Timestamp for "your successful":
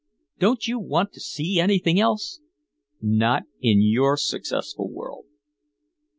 3.83-4.89